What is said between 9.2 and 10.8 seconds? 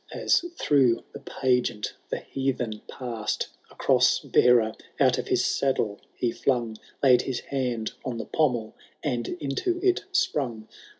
into it q>rung.